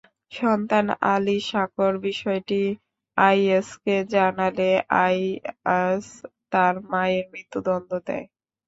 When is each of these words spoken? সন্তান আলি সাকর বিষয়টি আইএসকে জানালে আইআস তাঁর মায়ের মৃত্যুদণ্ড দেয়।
সন্তান 0.31 0.85
আলি 1.11 1.37
সাকর 1.49 1.93
বিষয়টি 2.07 2.61
আইএসকে 3.17 3.95
জানালে 4.13 4.71
আইআস 5.03 6.05
তাঁর 6.51 6.75
মায়ের 6.91 7.25
মৃত্যুদণ্ড 7.33 7.89
দেয়। 8.07 8.25